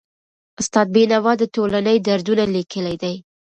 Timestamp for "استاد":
0.61-0.87